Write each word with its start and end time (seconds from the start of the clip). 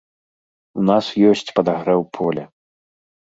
У 0.83 0.85
нас 0.89 1.05
ёсць 1.31 1.53
падагрэў 1.59 2.01
поля. 2.19 2.45